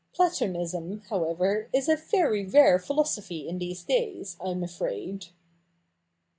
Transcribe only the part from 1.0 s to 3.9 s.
however, is a very rare philosophy in these